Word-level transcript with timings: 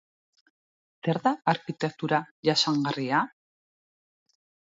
Zer 1.07 1.19
da 1.27 1.33
arkitektura 1.53 2.21
jasangarria? 2.49 3.19